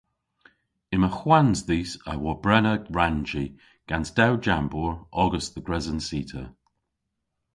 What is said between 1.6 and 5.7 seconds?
dhis a wobrena rannji gans dew jambour ogas dhe